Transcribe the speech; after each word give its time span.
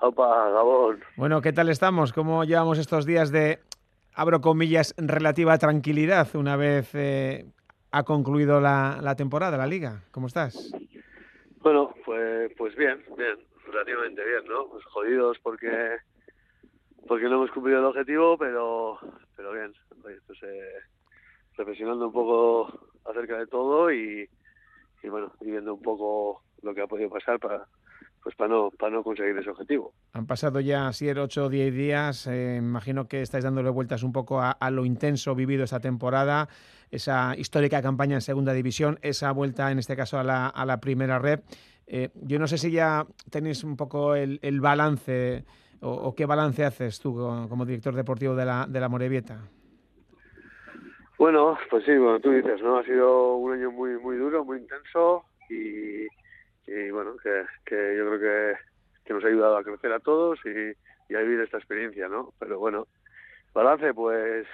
Opa, 0.00 0.50
Gabón. 0.50 1.00
Bueno, 1.16 1.42
¿qué 1.42 1.52
tal 1.52 1.68
estamos? 1.68 2.12
¿Cómo 2.12 2.44
llevamos 2.44 2.78
estos 2.78 3.04
días 3.04 3.30
de, 3.30 3.58
abro 4.14 4.40
comillas, 4.40 4.94
relativa 4.96 5.58
tranquilidad 5.58 6.34
una 6.34 6.56
vez 6.56 6.94
eh, 6.94 7.44
ha 7.90 8.02
concluido 8.04 8.60
la, 8.60 8.98
la, 9.02 9.14
temporada, 9.14 9.58
la 9.58 9.66
liga? 9.66 10.04
¿Cómo 10.10 10.26
estás? 10.26 10.72
Bueno, 11.60 11.94
pues, 12.06 12.50
pues 12.56 12.74
bien, 12.76 13.04
bien, 13.18 13.36
relativamente 13.66 14.24
bien, 14.24 14.44
¿no? 14.48 14.68
Pues 14.68 14.84
jodidos 14.86 15.38
porque 15.42 15.98
porque 17.06 17.24
no 17.24 17.36
hemos 17.36 17.50
cumplido 17.50 17.80
el 17.80 17.84
objetivo, 17.84 18.38
pero 18.38 18.98
pero 19.36 19.52
bien, 19.52 19.74
pues, 20.00 20.42
eh, 20.44 20.80
reflexionando 21.58 22.06
un 22.06 22.12
poco 22.12 22.72
acerca 23.04 23.36
de 23.38 23.46
todo 23.46 23.92
y, 23.92 24.28
y 25.02 25.08
bueno, 25.10 25.32
y 25.42 25.50
viendo 25.50 25.74
un 25.74 25.82
poco 25.82 26.42
lo 26.62 26.74
que 26.74 26.80
ha 26.80 26.86
podido 26.86 27.10
pasar 27.10 27.38
para 27.38 27.66
pues 28.22 28.34
para 28.36 28.48
no, 28.48 28.70
para 28.70 28.92
no 28.92 29.02
conseguir 29.02 29.36
ese 29.38 29.50
objetivo. 29.50 29.94
Han 30.12 30.26
pasado 30.26 30.60
ya 30.60 30.92
7, 30.92 31.20
8 31.20 31.44
o 31.44 31.48
10 31.48 31.74
días. 31.74 32.26
Eh, 32.26 32.56
imagino 32.56 33.08
que 33.08 33.22
estáis 33.22 33.44
dándole 33.44 33.70
vueltas 33.70 34.02
un 34.02 34.12
poco 34.12 34.40
a, 34.40 34.50
a, 34.52 34.70
lo 34.70 34.84
intenso 34.84 35.34
vivido 35.34 35.64
esta 35.64 35.80
temporada, 35.80 36.48
esa 36.90 37.34
histórica 37.36 37.82
campaña 37.82 38.16
en 38.16 38.20
Segunda 38.20 38.52
División, 38.52 38.98
esa 39.02 39.32
vuelta, 39.32 39.70
en 39.70 39.78
este 39.78 39.96
caso, 39.96 40.18
a 40.18 40.24
la, 40.24 40.48
a 40.48 40.66
la 40.66 40.80
primera 40.80 41.18
red. 41.18 41.40
Eh, 41.86 42.10
yo 42.14 42.38
no 42.38 42.46
sé 42.46 42.58
si 42.58 42.70
ya 42.70 43.06
tenéis 43.30 43.64
un 43.64 43.76
poco 43.76 44.14
el, 44.14 44.38
el 44.42 44.60
balance 44.60 45.44
o, 45.80 45.90
o, 45.90 46.14
qué 46.14 46.26
balance 46.26 46.64
haces 46.64 47.00
tú 47.00 47.14
como, 47.14 47.48
como, 47.48 47.64
director 47.64 47.94
deportivo 47.94 48.34
de 48.36 48.44
la, 48.44 48.66
de 48.68 48.80
la 48.80 48.88
Morevieta. 48.88 49.40
Bueno, 51.18 51.58
pues 51.68 51.84
sí, 51.84 51.96
bueno, 51.96 52.20
tú 52.20 52.30
dices, 52.30 52.62
¿no? 52.62 52.78
Ha 52.78 52.84
sido 52.84 53.34
un 53.36 53.52
año 53.52 53.70
muy, 53.70 53.98
muy 53.98 54.16
duro, 54.16 54.44
muy 54.44 54.58
intenso 54.58 55.24
y 55.48 56.06
y 56.70 56.90
bueno, 56.90 57.16
que, 57.16 57.44
que 57.64 57.96
yo 57.96 58.06
creo 58.06 58.20
que, 58.20 58.58
que, 59.04 59.12
nos 59.12 59.24
ha 59.24 59.28
ayudado 59.28 59.56
a 59.56 59.64
crecer 59.64 59.92
a 59.92 59.98
todos 59.98 60.38
y, 60.44 61.14
a 61.14 61.20
vivir 61.20 61.40
esta 61.40 61.58
experiencia, 61.58 62.08
¿no? 62.08 62.32
Pero 62.38 62.60
bueno, 62.60 62.86
balance, 63.52 63.92
pues, 63.92 64.46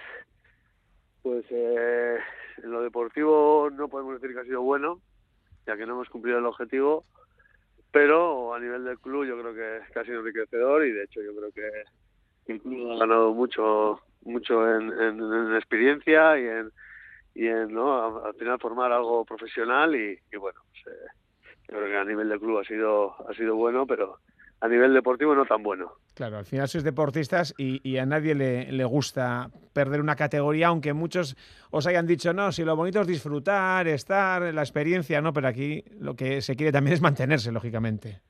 pues 1.22 1.44
eh, 1.50 2.16
en 2.62 2.70
lo 2.70 2.80
deportivo 2.80 3.68
no 3.70 3.88
podemos 3.88 4.18
decir 4.18 4.34
que 4.34 4.40
ha 4.40 4.44
sido 4.44 4.62
bueno, 4.62 5.02
ya 5.66 5.76
que 5.76 5.84
no 5.84 5.92
hemos 5.92 6.08
cumplido 6.08 6.38
el 6.38 6.46
objetivo, 6.46 7.04
pero 7.92 8.54
a 8.54 8.58
nivel 8.58 8.84
del 8.84 8.98
club 8.98 9.26
yo 9.26 9.38
creo 9.38 9.54
que, 9.54 9.92
que 9.92 9.98
ha 9.98 10.04
sido 10.04 10.20
enriquecedor 10.20 10.86
y 10.86 10.92
de 10.92 11.04
hecho 11.04 11.20
yo 11.22 11.36
creo 11.36 11.52
que 11.52 12.52
el 12.54 12.92
ha 12.92 12.98
ganado 12.98 13.34
mucho 13.34 14.00
mucho 14.22 14.66
en, 14.68 14.92
en, 14.92 15.20
en 15.20 15.54
experiencia 15.54 16.38
y 16.38 16.46
en 16.46 16.72
y 17.34 17.46
en 17.48 17.72
no 17.72 18.24
al 18.24 18.34
final 18.34 18.58
formar 18.58 18.92
algo 18.92 19.24
profesional 19.24 19.94
y, 19.94 20.18
y 20.32 20.36
bueno 20.36 20.60
pues, 20.70 20.96
eh, 20.96 21.06
yo 21.68 21.76
creo 21.76 21.88
que 21.88 21.96
a 21.96 22.04
nivel 22.04 22.28
de 22.28 22.38
club 22.38 22.58
ha 22.58 22.64
sido 22.64 23.14
ha 23.28 23.34
sido 23.34 23.56
bueno, 23.56 23.86
pero 23.86 24.18
a 24.60 24.68
nivel 24.68 24.94
deportivo 24.94 25.34
no 25.34 25.44
tan 25.44 25.62
bueno. 25.62 25.92
Claro, 26.14 26.38
al 26.38 26.46
final 26.46 26.66
sois 26.66 26.84
deportistas 26.84 27.54
y, 27.58 27.80
y 27.84 27.98
a 27.98 28.06
nadie 28.06 28.34
le, 28.34 28.72
le, 28.72 28.84
gusta 28.84 29.50
perder 29.74 30.00
una 30.00 30.16
categoría, 30.16 30.68
aunque 30.68 30.94
muchos 30.94 31.36
os 31.70 31.86
hayan 31.86 32.06
dicho, 32.06 32.32
no, 32.32 32.52
si 32.52 32.64
lo 32.64 32.74
bonito 32.74 33.02
es 33.02 33.06
disfrutar, 33.06 33.86
estar, 33.86 34.54
la 34.54 34.62
experiencia, 34.62 35.20
¿no? 35.20 35.32
Pero 35.34 35.48
aquí 35.48 35.84
lo 36.00 36.14
que 36.14 36.40
se 36.40 36.56
quiere 36.56 36.72
también 36.72 36.94
es 36.94 37.02
mantenerse, 37.02 37.52
lógicamente. 37.52 38.22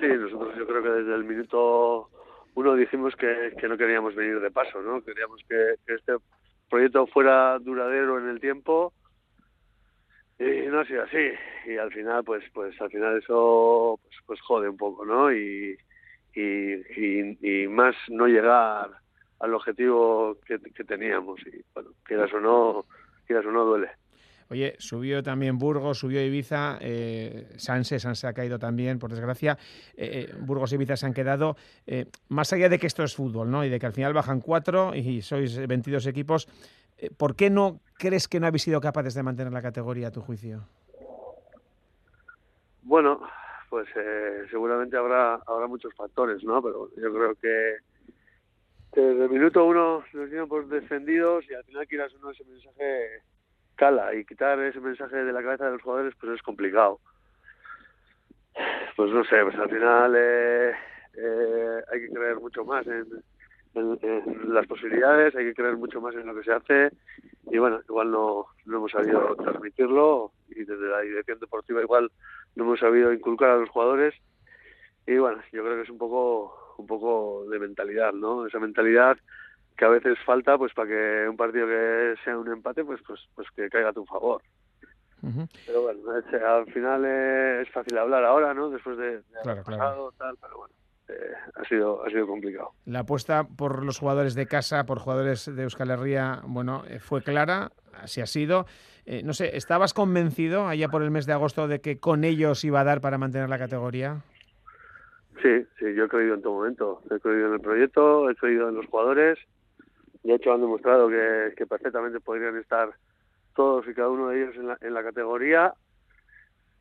Sí, 0.00 0.08
nosotros 0.08 0.56
yo 0.58 0.66
creo 0.66 0.82
que 0.82 0.90
desde 0.90 1.14
el 1.14 1.24
minuto 1.24 2.10
uno 2.56 2.74
dijimos 2.74 3.14
que, 3.14 3.54
que 3.60 3.68
no 3.68 3.78
queríamos 3.78 4.16
venir 4.16 4.40
de 4.40 4.50
paso, 4.50 4.82
¿no? 4.82 5.00
Queríamos 5.02 5.40
que, 5.48 5.74
que 5.86 5.94
este 5.94 6.14
proyecto 6.68 7.06
fuera 7.06 7.58
duradero 7.60 8.18
en 8.18 8.28
el 8.28 8.40
tiempo 8.40 8.92
y 10.38 10.66
no 10.68 10.80
ha 10.80 10.84
sido 10.84 11.02
así 11.02 11.32
y 11.66 11.76
al 11.76 11.92
final 11.92 12.22
pues 12.24 12.44
pues 12.52 12.80
al 12.80 12.90
final 12.90 13.18
eso 13.18 13.98
pues, 14.02 14.16
pues 14.26 14.40
jode 14.40 14.68
un 14.68 14.76
poco 14.76 15.04
no 15.04 15.32
y, 15.32 15.76
y, 16.34 17.62
y, 17.64 17.68
más 17.68 17.96
no 18.08 18.26
llegar 18.26 18.90
al 19.40 19.54
objetivo 19.54 20.36
que, 20.46 20.58
que, 20.58 20.84
teníamos 20.84 21.40
y 21.46 21.60
bueno 21.74 21.90
quieras 22.04 22.32
o 22.32 22.40
no 22.40 22.84
quieras 23.26 23.46
o 23.46 23.50
no 23.50 23.64
duele 23.64 23.88
Oye, 24.50 24.76
subió 24.78 25.22
también 25.22 25.58
Burgos, 25.58 25.98
subió 25.98 26.24
Ibiza, 26.24 26.78
eh, 26.80 27.48
Sanse, 27.56 27.98
Sanse 27.98 28.26
ha 28.26 28.32
caído 28.32 28.58
también, 28.58 28.98
por 28.98 29.10
desgracia. 29.10 29.58
Eh, 29.94 30.32
Burgos 30.40 30.72
y 30.72 30.76
Ibiza 30.76 30.96
se 30.96 31.04
han 31.04 31.12
quedado. 31.12 31.56
Eh, 31.86 32.06
más 32.28 32.50
allá 32.54 32.70
de 32.70 32.78
que 32.78 32.86
esto 32.86 33.04
es 33.04 33.14
fútbol, 33.14 33.50
¿no? 33.50 33.62
Y 33.62 33.68
de 33.68 33.78
que 33.78 33.84
al 33.84 33.92
final 33.92 34.14
bajan 34.14 34.40
cuatro 34.40 34.94
y 34.94 35.20
sois 35.20 35.66
22 35.66 36.06
equipos, 36.06 36.48
eh, 36.48 36.87
¿por 37.16 37.36
qué 37.36 37.50
no 37.50 37.80
crees 37.98 38.28
que 38.28 38.40
no 38.40 38.46
habéis 38.46 38.62
sido 38.62 38.80
capaces 38.80 39.14
de 39.14 39.22
mantener 39.22 39.52
la 39.52 39.62
categoría 39.62 40.08
a 40.08 40.12
tu 40.12 40.20
juicio? 40.20 40.62
Bueno, 42.82 43.20
pues 43.68 43.86
eh, 43.96 44.46
seguramente 44.50 44.96
habrá 44.96 45.34
habrá 45.46 45.66
muchos 45.66 45.94
factores, 45.94 46.42
¿no? 46.42 46.62
Pero 46.62 46.88
yo 46.96 47.12
creo 47.12 47.34
que, 47.34 47.76
desde 48.92 49.24
el 49.24 49.30
minuto 49.30 49.64
uno 49.64 50.04
nos 50.12 50.30
dieron 50.30 50.48
por 50.48 50.66
defendidos 50.68 51.44
y 51.50 51.54
al 51.54 51.64
final 51.64 51.86
quieras 51.86 52.12
uno 52.14 52.30
ese 52.30 52.44
mensaje 52.44 53.22
cala 53.76 54.14
y 54.14 54.24
quitar 54.24 54.58
ese 54.60 54.80
mensaje 54.80 55.16
de 55.16 55.32
la 55.32 55.42
cabeza 55.42 55.66
de 55.66 55.72
los 55.72 55.82
jugadores 55.82 56.14
pues 56.18 56.32
es 56.32 56.42
complicado. 56.42 57.00
Pues 58.96 59.12
no 59.12 59.22
sé, 59.24 59.36
pues 59.44 59.56
al 59.56 59.68
final 59.68 60.14
eh, 60.16 60.72
eh, 61.14 61.82
hay 61.92 62.00
que 62.00 62.10
creer 62.10 62.40
mucho 62.40 62.64
más 62.64 62.86
en, 62.86 63.06
en, 63.74 63.98
en, 64.02 64.54
las 64.54 64.66
posibilidades, 64.66 65.34
hay 65.34 65.46
que 65.46 65.54
creer 65.54 65.76
mucho 65.76 66.00
más 66.00 66.14
en 66.14 66.26
lo 66.26 66.34
que 66.34 66.44
se 66.44 66.52
hace 66.52 66.90
y 67.50 67.58
bueno, 67.58 67.80
igual 67.88 68.10
no, 68.10 68.46
no 68.66 68.76
hemos 68.76 68.92
sabido 68.92 69.34
transmitirlo 69.36 70.32
y 70.50 70.64
desde 70.64 70.88
la 70.88 71.00
dirección 71.00 71.38
deportiva 71.38 71.80
igual 71.82 72.10
no 72.56 72.64
hemos 72.64 72.80
sabido 72.80 73.12
inculcar 73.12 73.50
a 73.50 73.56
los 73.56 73.70
jugadores 73.70 74.14
y 75.06 75.16
bueno, 75.18 75.40
yo 75.52 75.62
creo 75.62 75.76
que 75.76 75.82
es 75.82 75.90
un 75.90 75.98
poco 75.98 76.74
un 76.78 76.86
poco 76.86 77.44
de 77.50 77.58
mentalidad, 77.58 78.12
¿no? 78.12 78.46
Esa 78.46 78.60
mentalidad 78.60 79.18
que 79.76 79.84
a 79.84 79.88
veces 79.88 80.18
falta 80.24 80.56
pues 80.58 80.72
para 80.74 80.88
que 80.88 81.26
un 81.28 81.36
partido 81.36 81.66
que 81.66 82.14
sea 82.24 82.38
un 82.38 82.48
empate 82.48 82.84
pues 82.84 83.00
pues 83.06 83.20
pues 83.34 83.48
que 83.50 83.68
caiga 83.68 83.90
a 83.90 83.92
tu 83.92 84.04
favor. 84.04 84.42
Uh 85.22 85.26
-huh. 85.26 85.48
Pero 85.66 85.82
bueno, 85.82 86.00
al 86.12 86.66
final 86.72 87.04
es 87.04 87.68
fácil 87.70 87.98
hablar 87.98 88.24
ahora, 88.24 88.54
¿no? 88.54 88.70
Después 88.70 88.96
de, 88.96 89.18
de 89.18 89.22
claro, 89.42 89.64
pasado, 89.64 90.12
claro. 90.12 90.14
tal, 90.18 90.36
pero 90.40 90.58
bueno. 90.58 90.74
Eh, 91.08 91.32
ha 91.54 91.64
sido 91.64 92.04
ha 92.04 92.10
sido 92.10 92.26
complicado. 92.26 92.72
La 92.84 93.00
apuesta 93.00 93.44
por 93.44 93.84
los 93.84 93.98
jugadores 93.98 94.34
de 94.34 94.46
casa, 94.46 94.84
por 94.84 94.98
jugadores 94.98 95.54
de 95.54 95.62
Euskal 95.62 95.90
Herria, 95.90 96.42
bueno, 96.44 96.84
eh, 96.88 96.98
fue 96.98 97.22
clara, 97.22 97.72
así 97.94 98.20
ha 98.20 98.26
sido. 98.26 98.66
Eh, 99.06 99.22
no 99.24 99.32
sé, 99.32 99.56
¿estabas 99.56 99.94
convencido 99.94 100.66
allá 100.66 100.88
por 100.88 101.02
el 101.02 101.10
mes 101.10 101.24
de 101.24 101.32
agosto 101.32 101.66
de 101.66 101.80
que 101.80 101.98
con 101.98 102.24
ellos 102.24 102.62
iba 102.64 102.80
a 102.80 102.84
dar 102.84 103.00
para 103.00 103.16
mantener 103.16 103.48
la 103.48 103.58
categoría? 103.58 104.22
Sí, 105.42 105.64
sí, 105.78 105.94
yo 105.94 106.04
he 106.04 106.08
creído 106.08 106.34
en 106.34 106.42
todo 106.42 106.54
momento. 106.54 107.00
He 107.10 107.18
creído 107.18 107.46
en 107.48 107.54
el 107.54 107.60
proyecto, 107.60 108.28
he 108.28 108.34
creído 108.34 108.68
en 108.68 108.74
los 108.74 108.86
jugadores. 108.86 109.38
De 110.24 110.34
hecho, 110.34 110.52
han 110.52 110.60
demostrado 110.60 111.08
que, 111.08 111.54
que 111.56 111.66
perfectamente 111.66 112.20
podrían 112.20 112.56
estar 112.56 112.90
todos 113.54 113.88
y 113.88 113.94
cada 113.94 114.10
uno 114.10 114.28
de 114.28 114.42
ellos 114.42 114.56
en 114.56 114.68
la, 114.68 114.78
en 114.82 114.92
la 114.92 115.02
categoría 115.02 115.72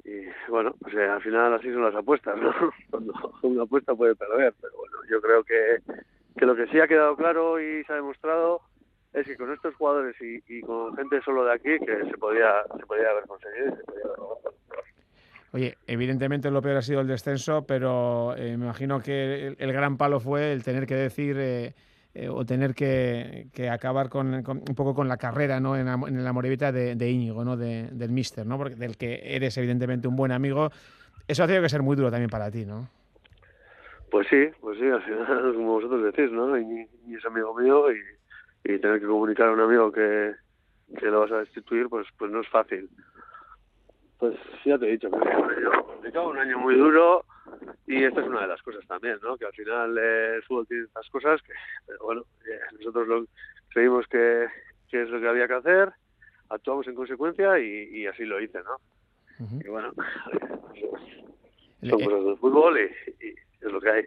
y 0.08 0.26
bueno, 0.50 0.74
pues 0.80 0.96
eh, 0.96 1.06
al 1.06 1.22
final 1.22 1.54
así 1.54 1.72
son 1.72 1.84
las 1.84 1.96
apuestas, 1.96 2.38
¿no? 2.38 2.52
Cuando 2.90 3.14
una 3.42 3.64
apuesta 3.64 3.94
puede 3.94 4.16
perder, 4.16 4.54
pero 4.62 4.74
bueno, 4.78 4.98
yo 5.10 5.22
creo 5.22 5.44
que, 5.44 5.82
que 6.38 6.46
lo 6.46 6.56
que 6.56 6.68
sí 6.68 6.80
ha 6.80 6.88
quedado 6.88 7.18
claro 7.18 7.60
y 7.60 7.84
se 7.84 7.92
ha 7.92 7.98
demostrado 7.98 8.62
es 9.14 9.28
que 9.28 9.36
con 9.36 9.52
estos 9.52 9.76
jugadores 9.76 10.16
y, 10.22 10.42
y 10.48 10.62
con 10.62 10.96
gente 10.96 11.22
solo 11.24 11.44
de 11.44 11.54
aquí 11.54 11.78
que 11.80 12.10
se 12.10 12.18
podía, 12.18 12.64
se 12.80 12.86
podía 12.86 13.10
haber 13.10 13.26
conseguido 13.26 13.68
y 13.68 13.76
se 13.76 13.84
podía 13.84 14.04
haber 14.06 14.18
logrado. 14.18 14.54
Oye, 15.52 15.78
evidentemente 15.88 16.52
lo 16.52 16.62
peor 16.62 16.78
ha 16.78 16.82
sido 16.82 17.02
el 17.02 17.08
descenso, 17.08 17.66
pero 17.66 18.36
eh, 18.38 18.56
me 18.58 18.66
imagino 18.66 19.02
que 19.02 19.48
el, 19.48 19.56
el, 19.60 19.74
gran 19.74 19.98
palo 19.98 20.20
fue 20.20 20.54
el 20.54 20.64
tener 20.64 20.86
que 20.86 20.96
decir 20.96 21.38
eh, 21.40 21.74
eh, 22.20 22.30
o 22.30 22.44
tener 22.46 22.74
que, 22.74 23.46
que 23.54 23.70
acabar 23.70 24.10
con, 24.10 24.34
un 24.34 24.76
poco 24.76 24.96
con 24.96 25.08
la 25.08 25.18
carrera 25.18 25.60
¿no? 25.60 25.78
en, 25.78 25.88
en 25.88 26.24
la 26.24 26.34
morevita 26.34 26.72
de, 26.72 27.10
Íñigo, 27.12 27.46
¿no? 27.46 27.56
De, 27.56 27.90
del 27.92 28.10
Mister, 28.10 28.44
¿no? 28.44 28.58
Porque 28.58 28.74
del 28.74 28.98
que 28.98 29.22
eres 29.24 29.56
evidentemente 29.60 30.08
un 30.08 30.16
buen 30.16 30.32
amigo. 30.32 30.72
Eso 31.28 31.44
ha 31.44 31.46
tenido 31.46 31.62
que 31.62 31.70
ser 31.70 31.84
muy 31.84 31.96
duro 31.96 32.10
también 32.10 32.32
para 32.32 32.50
ti, 32.50 32.66
¿no? 32.66 32.90
Pues 34.10 34.26
sí, 34.30 34.48
pues 34.62 34.80
sí, 34.80 34.86
como 35.56 35.74
vosotros 35.74 36.04
decís, 36.06 36.32
¿no? 36.32 36.58
Y, 36.58 36.88
es 37.14 37.24
amigo 37.24 37.54
mío 37.54 37.86
y, 37.92 38.80
tener 38.80 39.00
que 39.00 39.06
comunicar 39.06 39.50
a 39.50 39.52
un 39.52 39.60
amigo 39.60 39.92
que, 39.92 40.34
lo 41.00 41.20
vas 41.20 41.32
a 41.32 41.40
destituir, 41.42 41.88
pues, 41.88 42.08
pues 42.18 42.32
no 42.32 42.42
es 42.42 42.48
fácil. 42.50 42.90
Pues 44.18 44.36
ya 44.66 44.80
te 44.80 44.88
he 44.88 44.94
dicho 44.94 45.12
que 45.12 46.18
un 46.18 46.38
año 46.40 46.58
muy 46.58 46.76
duro 46.76 47.24
y 47.88 48.04
esta 48.04 48.22
es 48.22 48.28
una 48.28 48.42
de 48.42 48.48
las 48.48 48.62
cosas 48.62 48.86
también, 48.88 49.18
¿no? 49.24 49.38
Que 49.38 49.46
al 49.46 49.54
final 49.54 49.98
eh, 49.98 50.36
el 50.36 50.44
fútbol 50.44 50.68
tiene 50.68 50.84
estas 50.84 51.10
cosas 51.10 51.42
que, 51.42 51.54
pero 51.86 52.00
bueno, 52.04 52.26
eh, 52.46 52.60
nosotros 52.78 53.08
lo, 53.08 53.26
creímos 53.70 54.06
que, 54.08 54.48
que, 54.90 55.04
es 55.04 55.10
lo 55.10 55.20
que 55.20 55.28
había 55.28 55.48
que 55.48 55.54
hacer, 55.54 55.94
actuamos 56.50 56.88
en 56.88 56.96
consecuencia 56.96 57.60
y, 57.60 58.02
y 58.02 58.08
así 58.08 58.26
lo 58.26 58.42
hice, 58.42 58.60
¿no? 58.60 58.76
Uh 59.40 59.50
-huh. 59.50 59.66
Y 59.66 59.70
bueno, 59.70 59.94
son 61.90 62.04
cosas 62.04 62.26
del 62.26 62.38
fútbol 62.38 62.78
y, 62.80 63.26
y, 63.26 63.36
es 63.62 63.72
lo 63.72 63.80
que 63.80 63.90
hay. 63.90 64.04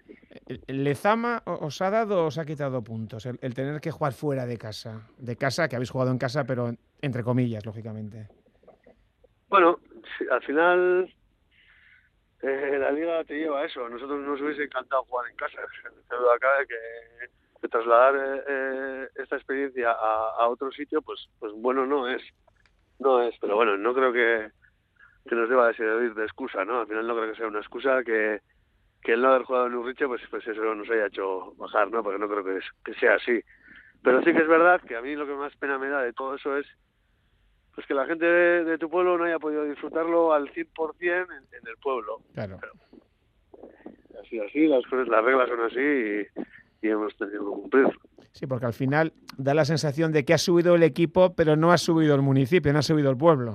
¿Lezama 0.69 1.43
os 1.45 1.81
ha 1.83 1.91
dado 1.91 2.25
o 2.25 2.27
os 2.27 2.39
ha 2.39 2.45
quitado 2.45 2.83
puntos? 2.85 3.27
El, 3.27 3.39
el 3.41 3.55
tener 3.55 3.81
que 3.81 3.91
jugar 3.91 4.13
fuera 4.13 4.47
de 4.47 4.57
casa, 4.59 5.09
de 5.19 5.37
casa, 5.37 5.69
que 5.69 5.77
habéis 5.77 5.91
jugado 5.91 6.11
en 6.11 6.19
casa, 6.19 6.45
pero 6.45 6.73
entre 7.01 7.23
comillas, 7.25 7.65
lógicamente. 7.67 8.29
Bueno, 9.49 9.81
al 10.31 10.43
final 10.43 11.13
eh, 12.43 12.79
la 12.79 12.91
liga 12.91 13.23
te 13.25 13.39
lleva 13.39 13.61
a 13.61 13.65
eso. 13.65 13.89
Nosotros 13.89 14.21
nos 14.21 14.41
hubiese 14.41 14.65
encantado 14.65 15.05
jugar 15.05 15.31
en 15.31 15.37
casa. 15.37 15.59
Pero 16.09 16.33
acá 16.33 16.49
que, 16.67 17.69
trasladar 17.69 18.17
eh, 18.17 18.45
eh, 18.49 19.09
esta 19.17 19.37
experiencia 19.37 19.93
a, 19.93 20.49
otro 20.49 20.73
sitio, 20.73 21.03
pues, 21.03 21.29
pues 21.39 21.53
bueno 21.55 21.87
no 21.87 22.09
es. 22.09 22.23
No 22.99 23.23
es, 23.23 23.35
pero 23.41 23.57
bueno, 23.57 23.79
no 23.79 23.95
creo 23.95 24.13
que, 24.13 24.51
que 25.27 25.35
nos 25.35 25.49
deba 25.49 25.69
de 25.69 25.75
servir 25.75 26.13
de 26.13 26.25
excusa, 26.25 26.67
¿no? 26.67 26.81
Al 26.81 26.87
final 26.87 27.07
no 27.07 27.17
creo 27.17 27.31
que 27.31 27.39
sea 27.39 27.47
una 27.47 27.61
excusa 27.61 28.05
que, 28.05 28.43
que 29.03 29.13
el 29.15 29.23
no 29.23 29.29
haber 29.29 29.45
jugado 29.45 29.69
en 29.69 29.75
Urriche, 29.75 30.07
pues, 30.07 30.21
pues 30.29 30.47
eso 30.47 30.75
nos 30.75 30.91
haya 30.91 31.07
hecho 31.07 31.55
bajar, 31.55 31.91
¿no? 31.91 32.03
Porque 32.03 32.19
no 32.19 32.29
creo 32.29 32.45
que, 32.45 32.61
que 32.85 32.93
sea 33.01 33.15
así. 33.15 33.41
Pero 34.03 34.23
sí 34.23 34.35
que 34.35 34.43
es 34.43 34.49
verdad 34.49 34.83
que 34.83 34.97
a 34.97 35.01
mí 35.01 35.15
lo 35.15 35.27
que 35.27 35.33
más 35.33 35.57
pena 35.57 35.79
me 35.79 35.89
da 35.89 36.03
de 36.03 36.13
todo 36.13 36.35
eso 36.35 36.59
es 36.59 36.67
que 37.91 37.95
la 37.95 38.07
gente 38.07 38.25
de, 38.25 38.79
tu 38.79 38.89
pueblo 38.89 39.19
no 39.19 39.25
haya 39.25 39.41
podido 39.41 39.65
disfrutarlo 39.65 40.33
al 40.33 40.49
100% 40.53 40.95
en, 41.01 41.27
en 41.27 41.69
el 41.69 41.77
pueblo. 41.83 42.21
Claro. 42.35 42.61
así, 44.23 44.39
así, 44.39 44.69
las, 44.69 44.87
cosas, 44.87 45.09
las 45.09 45.25
reglas 45.25 45.49
son 45.49 45.61
así 45.63 45.81
y, 45.81 46.87
y 46.87 46.89
hemos 46.89 47.17
tenido 47.17 47.41
que 47.41 47.61
cumplir. 47.63 47.89
Sí, 48.31 48.47
porque 48.47 48.67
al 48.67 48.75
final 48.75 49.13
da 49.37 49.55
la 49.55 49.65
sensación 49.65 50.13
de 50.13 50.25
que 50.25 50.35
ha 50.35 50.39
subido 50.39 50.77
el 50.77 50.85
equipo, 50.85 51.35
pero 51.35 51.57
no 51.57 51.73
ha 51.73 51.79
subido 51.79 52.15
el 52.15 52.23
municipio, 52.23 52.73
no 52.73 52.79
ha 52.79 52.83
subido 52.83 53.11
el 53.11 53.17
pueblo. 53.17 53.55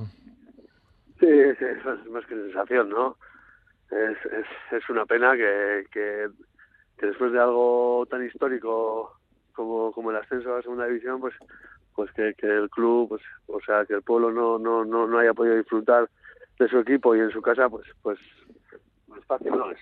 Sí, 1.21 1.27
es, 1.29 1.61
es 1.61 1.85
más 2.11 2.25
que 2.25 2.35
sensación, 2.35 2.89
¿no? 2.89 3.15
Es, 3.89 4.17
es, 4.33 4.45
es 4.73 4.89
una 4.89 5.05
pena 5.05 5.31
que, 5.37 5.85
que, 5.93 6.27
que, 6.97 7.05
después 7.05 7.31
de 7.31 7.39
algo 7.39 8.05
tan 8.11 8.25
histórico 8.25 9.17
como, 9.53 9.93
como 9.93 10.11
el 10.11 10.17
ascenso 10.17 10.51
a 10.51 10.57
la 10.57 10.61
segunda 10.61 10.87
división, 10.87 11.21
pues 11.21 11.35
pues 11.95 12.11
que, 12.11 12.33
que 12.37 12.47
el 12.47 12.69
club, 12.69 13.09
pues, 13.09 13.21
o 13.47 13.59
sea, 13.61 13.85
que 13.85 13.93
el 13.93 14.01
pueblo 14.01 14.31
no, 14.31 14.59
no, 14.59 14.83
no, 14.83 15.07
no 15.07 15.17
haya 15.17 15.33
podido 15.33 15.55
disfrutar 15.55 16.09
de 16.59 16.67
su 16.67 16.79
equipo 16.79 17.15
y 17.15 17.19
en 17.19 17.31
su 17.31 17.41
casa, 17.41 17.69
pues, 17.69 17.87
pues, 18.01 18.19
pues 19.07 19.25
fácil 19.25 19.51
no 19.51 19.71
es. 19.71 19.79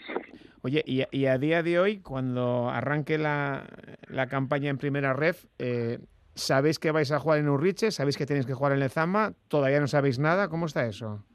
Oye, 0.61 0.83
y, 0.85 1.03
y, 1.11 1.25
a 1.25 1.37
día 1.37 1.61
de 1.63 1.79
hoy, 1.79 1.99
cuando 1.99 2.69
arranque 2.69 3.17
la, 3.17 3.65
la 4.07 4.27
campaña 4.27 4.69
en 4.69 4.77
primera 4.77 5.13
ref, 5.13 5.45
eh, 5.59 5.99
¿sabéis 6.35 6.79
que 6.79 6.91
vais 6.91 7.11
a 7.11 7.19
jugar 7.19 7.39
en 7.39 7.49
Urriche? 7.49 7.91
¿Sabéis 7.91 8.17
que 8.17 8.25
tenéis 8.25 8.45
que 8.45 8.53
jugar 8.53 8.73
en 8.73 8.79
Lezama? 8.79 9.33
¿Todavía 9.47 9.79
no 9.79 9.87
sabéis 9.87 10.19
nada? 10.19 10.47
¿Cómo 10.47 10.67
está 10.67 10.85
eso? 10.85 11.25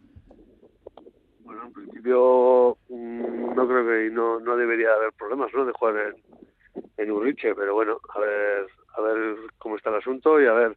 Bueno, 1.40 1.66
en 1.66 1.72
principio 1.72 2.78
mm, 2.88 3.54
no 3.54 3.68
creo 3.68 3.86
que 3.86 4.10
no, 4.10 4.40
no 4.40 4.56
debería 4.56 4.94
haber 4.94 5.12
problemas, 5.12 5.52
¿no? 5.52 5.66
De 5.66 5.72
jugar 5.72 5.96
en, 5.96 6.84
en 6.96 7.10
Urriche, 7.10 7.54
pero 7.54 7.74
bueno, 7.74 7.98
a 8.14 8.20
ver, 8.20 8.66
a 8.98 9.00
ver 9.00 9.36
cómo 9.58 9.76
está 9.76 9.90
el 9.90 9.96
asunto 9.96 10.40
y 10.40 10.46
a 10.46 10.52
ver, 10.52 10.76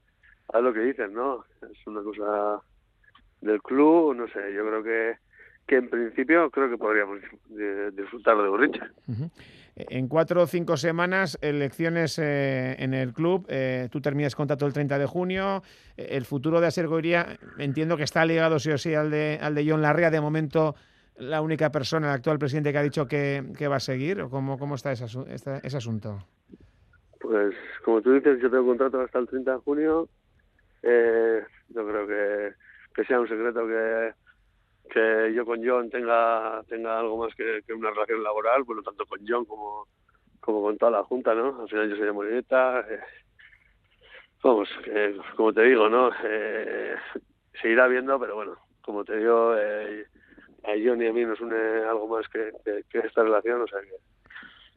a 0.53 0.59
lo 0.59 0.73
que 0.73 0.81
dicen, 0.81 1.13
¿no? 1.13 1.43
Es 1.61 1.87
una 1.87 2.01
cosa 2.01 2.61
del 3.41 3.61
club, 3.61 4.15
no 4.15 4.27
sé, 4.27 4.53
yo 4.53 4.65
creo 4.65 4.83
que, 4.83 5.17
que 5.67 5.75
en 5.77 5.89
principio 5.89 6.49
creo 6.51 6.69
que 6.69 6.77
podríamos 6.77 7.19
disfrutar 7.93 8.37
de 8.37 8.49
Urriche. 8.49 8.81
-huh. 9.07 9.31
En 9.75 10.07
cuatro 10.07 10.43
o 10.43 10.47
cinco 10.47 10.75
semanas, 10.77 11.39
elecciones 11.41 12.19
eh, 12.19 12.75
en 12.77 12.93
el 12.93 13.13
club. 13.13 13.45
Eh, 13.47 13.87
tú 13.89 14.01
terminas 14.01 14.35
contrato 14.35 14.65
el 14.65 14.73
30 14.73 14.99
de 14.99 15.05
junio. 15.05 15.63
El 15.95 16.25
futuro 16.25 16.59
de 16.59 16.67
Asergoiría 16.67 17.39
entiendo 17.57 17.95
que 17.95 18.03
está 18.03 18.25
ligado 18.25 18.59
sí 18.59 18.69
o 18.69 18.77
sí 18.77 18.93
al 18.93 19.09
de, 19.09 19.39
al 19.41 19.55
de 19.55 19.65
John 19.67 19.81
Larrea. 19.81 20.11
De 20.11 20.19
momento, 20.19 20.75
la 21.15 21.41
única 21.41 21.71
persona, 21.71 22.07
el 22.07 22.13
actual 22.15 22.37
presidente, 22.37 22.73
que 22.73 22.77
ha 22.77 22.83
dicho 22.83 23.07
que, 23.07 23.53
que 23.57 23.67
va 23.69 23.77
a 23.77 23.79
seguir. 23.79 24.21
¿O 24.21 24.29
cómo, 24.29 24.59
cómo 24.59 24.75
está 24.75 24.91
ese, 24.91 25.05
ese 25.63 25.77
asunto? 25.77 26.19
Pues 27.21 27.55
como 27.83 28.01
tú 28.01 28.13
dices, 28.13 28.41
yo 28.41 28.49
tengo 28.49 28.65
contrato 28.65 29.01
hasta 29.01 29.19
el 29.19 29.27
30 29.27 29.51
de 29.51 29.57
junio. 29.59 30.09
Eh, 30.81 31.43
yo 31.69 31.87
creo 31.87 32.07
que, 32.07 32.55
que 32.95 33.05
sea 33.05 33.19
un 33.19 33.27
secreto 33.27 33.67
que, 33.67 34.13
que 34.89 35.33
yo 35.33 35.45
con 35.45 35.65
John 35.65 35.89
tenga 35.89 36.63
tenga 36.67 36.99
algo 36.99 37.17
más 37.17 37.35
que, 37.35 37.61
que, 37.65 37.73
una 37.73 37.91
relación 37.91 38.23
laboral, 38.23 38.63
bueno, 38.63 38.81
tanto 38.81 39.05
con 39.05 39.19
John 39.27 39.45
como, 39.45 39.87
como 40.39 40.61
con 40.63 40.77
toda 40.77 40.91
la 40.91 41.03
Junta, 41.03 41.35
¿no? 41.35 41.61
Al 41.61 41.69
final 41.69 41.89
yo 41.89 41.95
soy 41.95 42.05
de 42.05 42.11
Molineta. 42.11 42.81
Eh, 42.89 42.99
vamos, 44.43 44.69
que, 44.83 45.17
como 45.35 45.53
te 45.53 45.61
digo, 45.63 45.87
¿no? 45.89 46.09
Eh, 46.23 46.95
se 47.61 47.69
irá 47.69 47.87
viendo, 47.87 48.19
pero 48.19 48.35
bueno, 48.35 48.57
como 48.81 49.05
te 49.05 49.17
digo, 49.17 49.55
eh, 49.57 50.07
a 50.63 50.71
John 50.83 51.01
y 51.01 51.07
a 51.07 51.13
mí 51.13 51.23
nos 51.23 51.39
une 51.39 51.55
algo 51.87 52.07
más 52.07 52.27
que, 52.29 52.51
que, 52.65 52.83
que 52.89 52.99
esta 52.99 53.23
relación, 53.23 53.61
o 53.61 53.67
sea 53.67 53.79
que 53.81 53.95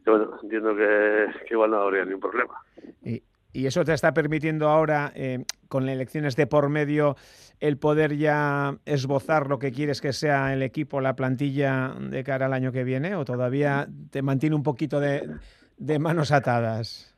bueno, 0.07 0.39
entiendo 0.43 0.75
que, 0.77 1.27
que, 1.47 1.55
igual 1.55 1.71
no 1.71 1.79
habría 1.79 2.05
ningún 2.05 2.21
problema. 2.21 2.55
Y, 3.03 3.23
y 3.53 3.67
eso 3.67 3.85
te 3.85 3.93
está 3.95 4.13
permitiendo 4.13 4.69
ahora, 4.69 5.13
eh, 5.15 5.45
con 5.69 5.87
las 5.87 5.95
elecciones 5.95 6.37
de 6.37 6.47
por 6.47 6.69
medio, 6.69 7.17
el 7.61 7.79
poder 7.79 8.17
ya 8.17 8.77
esbozar 8.85 9.49
lo 9.49 9.59
que 9.59 9.73
quieres 9.73 10.01
que 10.01 10.13
sea 10.13 10.53
el 10.53 10.63
equipo, 10.63 11.01
la 11.01 11.15
plantilla 11.15 11.95
de 11.99 12.25
cara 12.25 12.47
al 12.47 12.53
año 12.53 12.73
que 12.73 12.85
viene, 12.85 13.15
o 13.15 13.25
todavía 13.25 13.87
te 14.11 14.23
mantiene 14.23 14.57
un 14.57 14.63
poquito 14.63 15.01
de, 15.01 15.29
de 15.77 15.99
manos 15.99 16.33
atadas? 16.33 17.15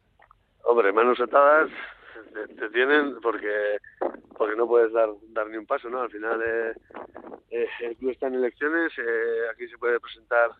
Hombre, 0.64 0.92
manos 0.92 1.20
atadas 1.20 1.70
te, 2.32 2.54
te, 2.54 2.68
tienen 2.70 3.20
porque 3.20 3.78
porque 4.36 4.56
no 4.56 4.66
puedes 4.66 4.92
dar 4.92 5.08
dar 5.28 5.48
ni 5.48 5.56
un 5.56 5.66
paso, 5.66 5.88
¿no? 5.88 6.02
Al 6.02 6.10
final 6.10 6.42
eh, 6.42 6.74
eh, 7.50 7.68
el 7.80 7.96
club 7.96 8.10
está 8.10 8.26
en 8.26 8.34
elecciones, 8.34 8.92
eh, 8.98 9.48
aquí 9.52 9.68
se 9.68 9.78
puede 9.78 10.00
presentar 10.00 10.50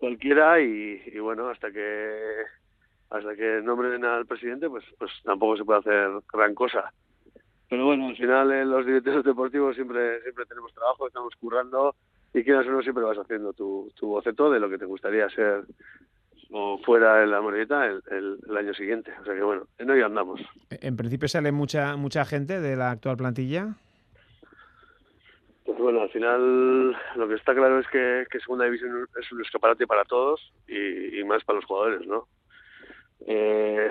cualquiera 0.00 0.60
y, 0.60 1.02
y, 1.06 1.18
bueno 1.20 1.48
hasta 1.50 1.70
que 1.70 2.42
hasta 3.10 3.36
que 3.36 3.60
nombren 3.62 4.04
al 4.04 4.26
presidente 4.26 4.68
pues 4.68 4.84
pues 4.98 5.12
tampoco 5.22 5.58
se 5.58 5.64
puede 5.64 5.80
hacer 5.80 6.10
gran 6.32 6.54
cosa. 6.54 6.92
Pero 7.68 7.84
bueno 7.84 8.08
al 8.08 8.16
final 8.16 8.50
en 8.50 8.70
los 8.70 8.86
directores 8.86 9.22
deportivos 9.22 9.76
siempre 9.76 10.22
siempre 10.22 10.46
tenemos 10.46 10.72
trabajo 10.72 11.06
estamos 11.06 11.34
currando 11.36 11.94
y 12.32 12.42
quieras 12.42 12.66
o 12.66 12.70
no 12.70 12.82
siempre 12.82 13.04
vas 13.04 13.18
haciendo 13.18 13.52
tu, 13.52 13.92
tu 13.94 14.08
boceto 14.08 14.50
de 14.50 14.58
lo 14.58 14.70
que 14.70 14.78
te 14.78 14.86
gustaría 14.86 15.28
ser 15.28 15.64
o 16.52 16.78
fuera 16.78 17.22
en 17.22 17.30
la 17.30 17.40
monedita 17.40 17.86
el, 17.86 18.02
el, 18.10 18.38
el, 18.48 18.56
año 18.56 18.74
siguiente. 18.74 19.12
O 19.20 19.24
sea 19.24 19.34
que 19.34 19.42
bueno 19.42 19.66
en 19.78 19.90
hoy 19.90 20.00
andamos. 20.00 20.40
En 20.70 20.96
principio 20.96 21.28
sale 21.28 21.52
mucha 21.52 21.94
mucha 21.96 22.24
gente 22.24 22.60
de 22.60 22.74
la 22.74 22.92
actual 22.92 23.18
plantilla 23.18 23.76
pues 25.72 25.82
bueno, 25.82 26.02
al 26.02 26.10
final 26.10 26.90
lo 27.16 27.28
que 27.28 27.34
está 27.34 27.54
claro 27.54 27.78
es 27.78 27.86
que, 27.88 28.26
que 28.30 28.40
Segunda 28.40 28.64
División 28.64 29.06
es 29.20 29.32
un 29.32 29.40
escaparate 29.40 29.86
para 29.86 30.04
todos 30.04 30.52
y, 30.66 31.22
más 31.24 31.44
para 31.44 31.56
los 31.56 31.64
jugadores, 31.64 32.06
¿no? 32.06 32.28
Eh, 33.26 33.90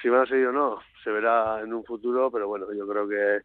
si 0.00 0.08
van 0.08 0.22
a 0.22 0.26
seguir 0.26 0.46
o 0.46 0.52
no, 0.52 0.80
se 1.02 1.10
verá 1.10 1.60
en 1.60 1.72
un 1.72 1.84
futuro, 1.84 2.30
pero 2.30 2.48
bueno, 2.48 2.72
yo 2.72 2.86
creo 2.86 3.08
que 3.08 3.40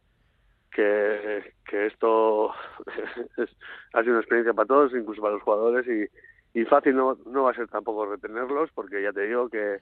que, 0.72 1.86
esto 1.86 2.52
es, 3.36 3.50
ha 3.92 4.00
sido 4.00 4.12
una 4.12 4.20
experiencia 4.20 4.54
para 4.54 4.66
todos, 4.66 4.92
incluso 4.94 5.20
para 5.20 5.34
los 5.34 5.42
jugadores, 5.42 5.86
y, 5.86 6.58
y 6.60 6.64
fácil 6.64 6.96
no, 6.96 7.16
no 7.26 7.44
va 7.44 7.50
a 7.50 7.54
ser 7.54 7.68
tampoco 7.68 8.06
retenerlos, 8.06 8.70
porque 8.74 9.02
ya 9.02 9.12
te 9.12 9.26
digo 9.26 9.48
que, 9.48 9.78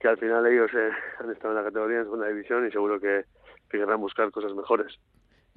que 0.00 0.08
al 0.08 0.18
final 0.18 0.46
ellos 0.46 0.70
eh, 0.74 0.90
han 1.18 1.30
estado 1.30 1.50
en 1.50 1.62
la 1.62 1.64
categoría 1.64 1.98
en 1.98 2.04
segunda 2.04 2.28
división 2.28 2.66
y 2.66 2.70
seguro 2.70 3.00
que 3.00 3.24
querrán 3.70 4.00
buscar 4.00 4.30
cosas 4.30 4.54
mejores. 4.54 4.98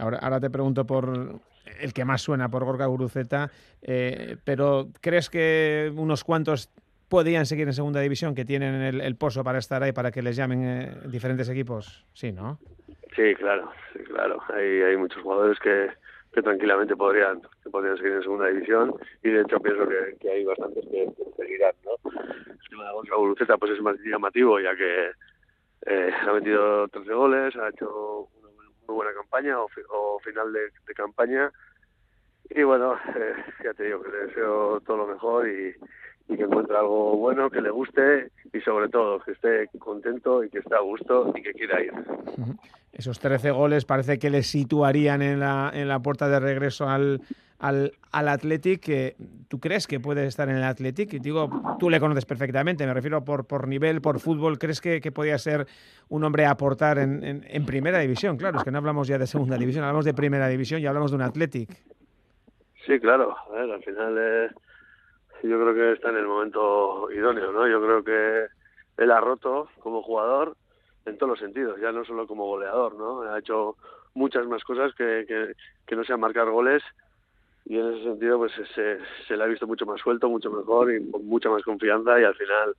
Ahora, 0.01 0.17
ahora 0.17 0.39
te 0.39 0.49
pregunto 0.49 0.85
por 0.85 1.39
el 1.79 1.93
que 1.93 2.05
más 2.05 2.23
suena, 2.23 2.49
por 2.49 2.65
Gorka 2.65 2.87
Guruceta, 2.87 3.51
eh, 3.83 4.35
pero 4.43 4.87
¿crees 4.99 5.29
que 5.29 5.93
unos 5.95 6.23
cuantos 6.23 6.71
podrían 7.07 7.45
seguir 7.45 7.67
en 7.67 7.73
segunda 7.73 7.99
división, 7.99 8.33
que 8.33 8.43
tienen 8.43 8.81
el, 8.81 8.99
el 8.99 9.15
pozo 9.15 9.43
para 9.43 9.59
estar 9.59 9.83
ahí, 9.83 9.91
para 9.91 10.09
que 10.11 10.23
les 10.23 10.35
llamen 10.35 10.63
eh, 10.63 10.91
diferentes 11.05 11.47
equipos? 11.49 12.07
Sí, 12.13 12.31
¿no? 12.31 12.57
Sí, 13.15 13.35
claro, 13.35 13.71
sí, 13.93 13.99
claro. 14.05 14.41
Hay, 14.55 14.81
hay 14.81 14.97
muchos 14.97 15.21
jugadores 15.21 15.59
que, 15.59 15.89
que 16.33 16.41
tranquilamente 16.41 16.95
podrían, 16.95 17.39
que 17.63 17.69
podrían 17.69 17.97
seguir 17.97 18.13
en 18.13 18.23
segunda 18.23 18.47
división 18.47 18.95
y 19.21 19.29
de 19.29 19.41
hecho 19.41 19.59
pienso 19.59 19.87
que, 19.87 20.17
que 20.19 20.31
hay 20.31 20.45
bastantes 20.45 20.83
que, 20.89 21.09
seguirán, 21.37 21.75
¿no? 21.85 21.91
El 22.11 22.69
tema 22.69 22.85
de 22.85 22.93
Gorka 22.93 23.15
Guruceta 23.17 23.57
pues 23.57 23.73
es 23.73 23.81
más 23.81 23.97
llamativo 24.03 24.59
ya 24.59 24.75
que 24.75 25.11
eh, 25.85 26.11
ha 26.27 26.33
metido 26.33 26.87
13 26.87 27.13
goles, 27.13 27.55
ha 27.55 27.69
hecho 27.69 28.29
buena 28.93 29.13
campaña 29.13 29.59
o, 29.59 29.67
o 29.89 30.19
final 30.19 30.51
de, 30.53 30.59
de, 30.87 30.93
campaña. 30.93 31.51
Y 32.49 32.63
bueno 32.63 32.95
eh, 33.15 33.33
ya 33.63 33.73
te 33.73 33.85
digo 33.85 34.01
que 34.01 34.11
le 34.11 34.25
deseo 34.27 34.79
todo 34.81 34.97
lo 34.97 35.07
mejor 35.07 35.47
y, 35.47 35.75
y, 36.27 36.37
que 36.37 36.43
encuentre 36.43 36.77
algo 36.77 37.17
bueno 37.17 37.49
que 37.49 37.61
le 37.61 37.69
guste 37.69 38.31
y 38.53 38.59
sobre 38.61 38.89
todo 38.89 39.19
que 39.21 39.31
esté 39.31 39.69
contento 39.79 40.43
y 40.43 40.49
que 40.49 40.59
esté 40.59 40.75
a 40.75 40.81
gusto 40.81 41.31
y 41.35 41.41
que 41.41 41.53
quiera 41.53 41.81
ir. 41.81 41.93
Esos 42.91 43.19
13 43.19 43.51
goles 43.51 43.85
parece 43.85 44.19
que 44.19 44.29
le 44.29 44.43
situarían 44.43 45.21
en 45.21 45.39
la, 45.39 45.71
en 45.73 45.87
la 45.87 45.99
puerta 45.99 46.27
de 46.27 46.39
regreso 46.39 46.89
al, 46.89 47.21
al, 47.61 47.93
al 48.11 48.27
Athletic. 48.27 49.15
¿Tú 49.47 49.59
crees 49.59 49.85
que 49.85 49.99
puede 49.99 50.25
estar 50.25 50.49
en 50.49 50.57
el 50.57 50.63
Athletic? 50.63 51.11
Digo, 51.21 51.77
tú 51.79 51.89
le 51.89 51.99
conoces 51.99 52.25
perfectamente, 52.25 52.85
me 52.87 52.93
refiero 52.93 53.23
por, 53.23 53.45
por 53.45 53.67
nivel, 53.67 54.01
por 54.01 54.19
fútbol. 54.19 54.57
¿Crees 54.57 54.81
que, 54.81 54.99
que 54.99 55.11
podría 55.11 55.37
ser 55.37 55.67
un 56.09 56.23
hombre 56.23 56.45
a 56.45 56.51
aportar 56.51 56.97
en, 56.97 57.23
en, 57.23 57.45
en, 57.47 57.65
primera 57.65 57.99
división? 57.99 58.35
Claro, 58.35 58.57
es 58.57 58.63
que 58.63 58.71
no 58.71 58.79
hablamos 58.79 59.07
ya 59.07 59.19
de 59.19 59.27
segunda 59.27 59.57
división, 59.57 59.83
hablamos 59.83 60.05
de 60.05 60.13
primera 60.15 60.47
división 60.47 60.81
y 60.81 60.87
hablamos 60.87 61.11
de 61.11 61.17
un 61.17 61.21
Athletic. 61.21 61.69
Sí, 62.87 62.99
claro. 62.99 63.35
A 63.37 63.53
ver, 63.53 63.71
al 63.71 63.83
final 63.83 64.15
eh, 64.17 64.49
yo 65.43 65.61
creo 65.61 65.75
que 65.75 65.91
está 65.93 66.09
en 66.09 66.17
el 66.17 66.25
momento 66.25 67.11
idóneo, 67.11 67.51
¿no? 67.51 67.67
Yo 67.67 67.79
creo 67.79 68.03
que 68.03 68.47
él 68.97 69.11
ha 69.11 69.19
roto 69.19 69.69
como 69.79 70.01
jugador 70.01 70.57
en 71.05 71.15
todos 71.17 71.29
los 71.29 71.39
sentidos, 71.39 71.79
ya 71.79 71.91
no 71.91 72.03
solo 72.05 72.25
como 72.25 72.47
goleador, 72.47 72.95
¿no? 72.95 73.21
Ha 73.21 73.37
hecho 73.37 73.75
muchas 74.15 74.47
más 74.47 74.63
cosas 74.63 74.93
que, 74.95 75.25
que, 75.27 75.53
que 75.85 75.95
no 75.95 76.03
sean 76.03 76.19
marcar 76.19 76.49
goles 76.49 76.81
y 77.65 77.77
en 77.77 77.93
ese 77.93 78.03
sentido 78.03 78.37
pues 78.37 78.51
se, 78.75 78.97
se 79.27 79.37
le 79.37 79.43
ha 79.43 79.47
visto 79.47 79.67
mucho 79.67 79.85
más 79.85 79.99
suelto, 80.01 80.29
mucho 80.29 80.51
mejor 80.51 80.93
y 80.93 81.09
con 81.09 81.25
mucha 81.25 81.49
más 81.49 81.63
confianza 81.63 82.19
y 82.19 82.23
al 82.23 82.35
final 82.35 82.75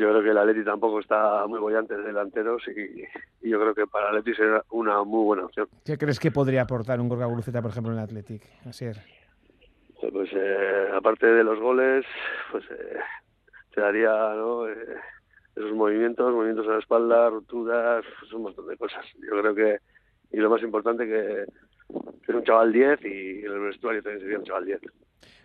yo 0.00 0.08
creo 0.08 0.22
que 0.22 0.30
el 0.30 0.38
Atleti 0.38 0.64
tampoco 0.64 1.00
está 1.00 1.46
muy 1.46 1.58
bollante 1.58 1.94
de 1.94 2.04
delanteros 2.04 2.62
y, 2.68 3.04
yo 3.46 3.60
creo 3.60 3.74
que 3.74 3.86
para 3.86 4.08
el 4.08 4.16
Atleti 4.16 4.34
será 4.34 4.64
una 4.70 5.04
muy 5.04 5.24
buena 5.24 5.44
opción. 5.44 5.68
¿Qué 5.84 5.98
crees 5.98 6.18
que 6.18 6.30
podría 6.30 6.62
aportar 6.62 7.00
un 7.00 7.08
Gorka 7.10 7.26
Guruceta, 7.26 7.60
por 7.60 7.70
ejemplo, 7.70 7.92
en 7.92 7.98
el 7.98 8.04
Athletic? 8.04 8.42
Así 8.64 8.86
es. 8.86 8.98
Pues 10.00 10.30
eh, 10.32 10.88
aparte 10.94 11.26
de 11.26 11.44
los 11.44 11.60
goles, 11.60 12.06
pues 12.50 12.64
eh, 12.70 12.96
te 13.74 13.82
daría 13.82 14.10
¿no? 14.36 14.66
Eh, 14.66 14.96
esos 15.54 15.72
movimientos, 15.72 16.32
movimientos 16.32 16.66
a 16.68 16.72
la 16.72 16.78
espalda, 16.78 17.28
rupturas, 17.28 18.02
pues 18.20 18.32
un 18.32 18.42
montón 18.44 18.68
de 18.68 18.78
cosas. 18.78 19.04
Yo 19.18 19.38
creo 19.38 19.54
que, 19.54 19.80
y 20.32 20.38
lo 20.38 20.48
más 20.48 20.62
importante, 20.62 21.06
que, 21.06 21.44
es 22.26 22.34
un 22.34 22.44
chaval 22.44 22.72
10 22.72 23.04
y 23.04 23.40
el 23.44 23.60
vestuario 23.60 24.02
también 24.02 24.20
sería 24.20 24.38
un 24.38 24.44
chaval 24.44 24.64
10. 24.66 24.80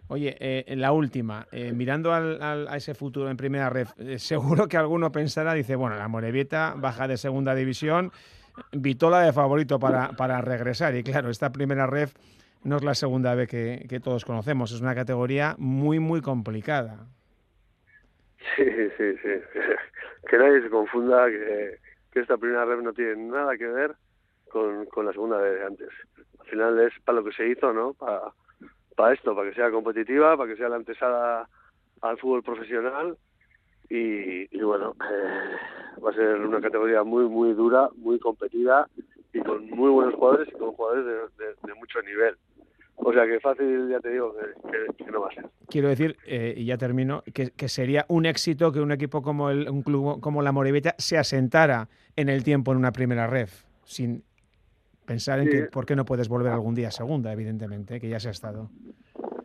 Oye, 0.08 0.36
eh, 0.40 0.76
la 0.76 0.92
última, 0.92 1.48
eh, 1.52 1.72
mirando 1.72 2.14
al, 2.14 2.40
a 2.42 2.78
ese 2.78 2.94
futuro 2.94 3.30
en 3.30 3.38
primera 3.38 3.72
red, 3.72 3.88
eh, 3.98 4.20
seguro 4.20 4.68
que 4.68 4.78
alguno 4.78 5.12
pensará, 5.12 5.54
dice, 5.54 5.76
bueno, 5.76 5.96
la 5.96 6.08
Morevieta 6.08 6.76
baja 6.78 7.08
de 7.08 7.18
segunda 7.18 7.56
división, 7.56 8.12
Vitola 8.72 9.20
de 9.22 9.34
favorito 9.34 9.80
para, 9.80 10.14
para 10.14 10.40
regresar. 10.42 10.96
Y 10.96 11.04
claro, 11.04 11.30
esta 11.30 11.52
primera 11.52 11.88
red 11.88 12.10
no 12.64 12.78
es 12.78 12.84
la 12.84 12.96
segunda 12.96 13.36
vez 13.36 13.50
que, 13.50 13.86
que, 13.90 14.00
todos 14.00 14.24
conocemos, 14.24 14.72
es 14.72 14.80
una 14.80 14.96
categoría 14.96 15.56
muy, 15.58 16.00
muy 16.00 16.22
complicada. 16.22 17.06
Sí, 18.56 18.64
sí, 18.98 19.16
sí. 19.22 19.30
Que 20.30 20.40
nadie 20.40 20.60
se 20.64 20.70
confunda 20.72 21.28
que, 21.28 21.78
que 22.12 22.20
esta 22.20 22.36
primera 22.38 22.66
red 22.66 22.82
no 22.82 22.94
tiene 22.94 23.16
nada 23.16 23.56
que 23.58 23.68
ver 23.68 23.96
con, 24.50 24.88
con 24.88 25.06
la 25.06 25.12
segunda 25.12 25.38
vez 25.38 25.60
de 25.60 25.66
antes. 25.66 25.90
Al 26.46 26.52
final 26.52 26.80
es 26.80 26.94
para 27.04 27.20
lo 27.20 27.26
que 27.26 27.34
se 27.34 27.48
hizo, 27.48 27.74
¿no? 27.74 27.94
Para 27.94 28.32
para 28.96 29.14
esto, 29.14 29.36
para 29.36 29.50
que 29.50 29.56
sea 29.56 29.72
competitiva, 29.72 30.38
para 30.38 30.52
que 30.52 30.58
sea 30.58 30.70
la 30.70 30.78
antesada 30.78 31.48
al 32.02 32.18
fútbol 32.18 32.44
profesional 32.44 33.18
y, 33.90 34.48
bueno, 34.62 34.96
eh, 35.00 36.02
va 36.04 36.10
a 36.10 36.14
ser 36.14 36.42
una 36.42 36.60
categoría 36.60 37.04
muy, 37.04 37.26
muy 37.26 37.54
dura, 37.54 37.90
muy 37.98 38.20
competida 38.20 38.88
y 39.32 39.40
con 39.42 39.70
muy 39.70 39.92
buenos 39.92 40.16
jugadores 40.16 40.48
y 40.50 40.58
con 40.58 40.72
jugadores 40.72 41.32
de, 41.38 41.74
mucho 41.76 42.02
nivel. 42.02 42.36
O 42.96 43.12
sea 43.14 43.26
que 43.26 43.40
fácil, 43.42 43.90
ya 43.90 44.00
te 44.00 44.10
digo, 44.10 44.34
que, 44.98 45.12
no 45.12 45.22
va 45.22 45.28
a 45.28 45.34
ser. 45.34 45.46
Quiero 45.70 45.90
decir, 45.90 46.18
eh, 46.26 46.54
y 46.58 46.66
ya 46.66 46.78
termino, 46.78 47.24
que, 47.34 47.68
sería 47.68 48.06
un 48.08 48.26
éxito 48.26 48.72
que 48.72 48.80
un 48.80 48.92
equipo 48.92 49.22
como 49.22 49.50
el, 49.50 49.70
un 49.70 49.84
club 49.84 50.20
como 50.22 50.42
la 50.42 50.52
Moribeta 50.52 50.96
se 50.98 51.18
asentara 51.18 51.90
en 52.16 52.30
el 52.30 52.44
tiempo 52.44 52.72
en 52.72 52.78
una 52.78 52.92
primera 52.92 53.28
red, 53.28 53.50
sin 53.84 54.24
pensar 55.06 55.40
en 55.40 55.50
que 55.50 55.64
por 55.64 55.86
qué 55.86 55.96
no 55.96 56.06
puedes 56.06 56.28
volver 56.28 56.52
algún 56.52 56.76
día 56.76 56.90
a 56.90 56.92
segunda, 56.92 57.32
evidentemente, 57.32 58.00
que 58.00 58.10
ya 58.10 58.20
se 58.20 58.30
ha 58.30 58.32
estado. 58.32 58.70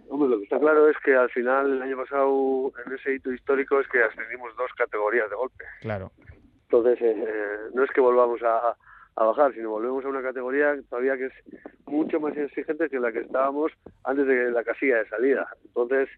Hombre, 0.08 0.28
lo 0.28 0.38
que 0.38 0.44
está 0.44 0.58
claro 0.58 0.88
es 0.88 0.96
que 1.04 1.14
al 1.14 1.30
final, 1.30 1.72
el 1.72 1.82
año 1.82 1.96
pasado, 1.96 2.72
en 2.86 2.92
ese 2.92 3.14
hito 3.14 3.32
histórico, 3.32 3.80
es 3.80 3.88
que 3.88 4.02
ascendimos 4.02 4.54
dos 4.56 4.70
categorías 4.76 5.30
de 5.30 5.36
golpe. 5.36 5.64
Claro. 5.80 6.12
Entonces, 6.64 6.98
eh, 7.00 7.56
no 7.74 7.84
es 7.84 7.90
que 7.90 8.00
volvamos 8.00 8.42
a, 8.42 8.76
a 9.16 9.24
bajar, 9.24 9.52
sino 9.54 9.70
volvemos 9.70 10.04
a 10.04 10.08
una 10.08 10.22
categoría 10.22 10.76
todavía 10.88 11.16
que 11.16 11.26
es 11.26 11.32
mucho 11.86 12.20
más 12.20 12.36
exigente 12.36 12.88
que 12.88 13.00
la 13.00 13.12
que 13.12 13.20
estábamos 13.20 13.72
antes 14.04 14.26
de 14.26 14.50
la 14.50 14.64
casilla 14.64 14.98
de 14.98 15.08
salida. 15.08 15.48
Entonces, 15.64 16.08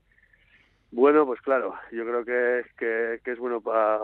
bueno, 0.91 1.25
pues 1.27 1.41
claro, 1.41 1.75
yo 1.91 2.05
creo 2.05 2.25
que, 2.25 2.65
que, 2.77 3.21
que 3.25 3.33
es 3.33 3.39
bueno 3.39 3.61
para 3.61 3.99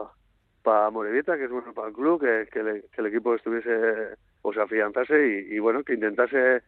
para 0.63 0.91
Morevieta, 0.91 1.37
que 1.37 1.45
es 1.45 1.51
bueno 1.51 1.73
para 1.73 1.89
el 1.89 1.95
club, 1.95 2.21
que, 2.21 2.49
que, 2.51 2.83
que 2.93 3.01
el 3.01 3.07
equipo 3.07 3.35
estuviese 3.35 4.17
pues 4.49 4.57
afianzase 4.57 5.47
y, 5.51 5.59
bueno, 5.59 5.85
que 5.85 5.93
intentase 5.93 6.63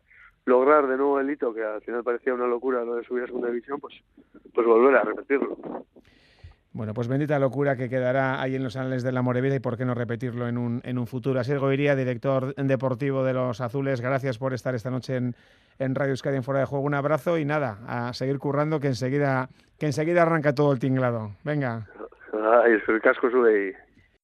lograr 0.45 0.87
de 0.87 0.99
nuevo 0.99 1.19
el 1.19 1.31
hito, 1.31 1.55
que 1.55 1.65
al 1.65 1.81
final 1.81 2.05
parecía 2.05 2.35
una 2.35 2.47
locura 2.47 2.85
lo 2.85 2.97
de 2.97 3.05
subir 3.05 3.25
a 3.25 3.27
segunda 3.27 3.49
división, 3.49 3.81
pues, 3.81 3.95
pues 4.53 4.67
volver 4.67 4.97
a 4.97 5.03
repetirlo. 5.03 5.57
Bueno, 6.75 6.93
pues 6.93 7.09
bendita 7.09 7.39
locura 7.39 7.77
que 7.77 7.89
quedará 7.89 8.43
ahí 8.43 8.55
en 8.55 8.63
los 8.63 8.77
anales 8.77 9.03
de 9.03 9.13
la 9.13 9.23
Morevida 9.23 9.55
y 9.55 9.61
por 9.61 9.79
qué 9.79 9.87
no 9.87 9.95
repetirlo 9.95 10.47
en 10.47 10.59
un, 10.59 10.83
en 10.85 10.99
un 10.99 11.07
futuro. 11.07 11.41
Así 11.41 11.55
Goiría, 11.55 11.97
director 11.97 12.55
deportivo 12.55 13.25
de 13.25 13.33
los 13.33 13.63
Azules, 13.63 14.03
gracias 14.03 14.37
por 14.37 14.53
estar 14.53 14.75
esta 14.75 14.91
noche 14.91 15.17
en, 15.17 15.35
en 15.79 15.95
Radio 15.95 16.11
Euskadi 16.11 16.37
en 16.37 16.43
Fuera 16.43 16.61
de 16.61 16.67
Juego. 16.67 16.85
Un 16.85 16.95
abrazo 16.95 17.39
y 17.39 17.47
nada, 17.47 17.79
a 17.87 18.13
seguir 18.13 18.39
currando 18.39 18.79
que 18.79 18.89
enseguida, 18.89 19.49
que 19.79 19.87
enseguida 19.87 20.21
arranca 20.21 20.55
todo 20.55 20.71
el 20.71 20.79
tinglado. 20.79 21.31
Venga. 21.45 21.87
Ay, 22.35 22.75
el 22.87 23.01
casco 23.01 23.31
sube 23.31 23.71
y 23.71 23.90